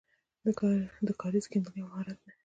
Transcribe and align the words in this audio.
د 1.07 1.09
کاریز 1.21 1.45
کیندل 1.51 1.73
یو 1.79 1.87
مهارت 1.91 2.17
دی. 2.23 2.31